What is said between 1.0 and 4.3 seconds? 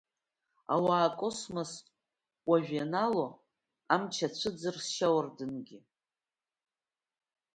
акосмас уажә ианалоу, амч